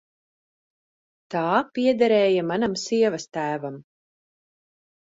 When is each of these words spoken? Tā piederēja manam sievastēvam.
Tā 1.35 1.43
piederēja 1.77 2.49
manam 2.55 2.77
sievastēvam. 2.87 3.81